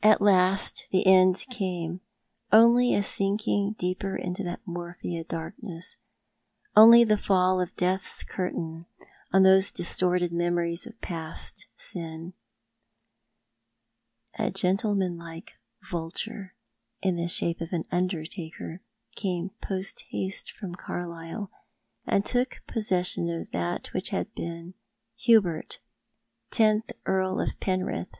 [0.00, 2.02] At last the end came—
[2.52, 5.96] only a sinking deeper into that morphia darkness—
[6.76, 8.86] only the fall of Death's curtain
[9.32, 12.34] on those distoried ''For is not God All Mighty?'" zil memories of past sin.
[14.38, 15.54] A gentlemanlike
[15.90, 16.54] vulture—
[17.02, 18.82] in the shape of an undertaker—
[19.16, 21.50] came post haste from Carlisle,
[22.06, 24.74] and took pos session of that which liad been
[25.16, 25.80] Hubert,
[26.52, 28.14] tentli Earl of Penrith.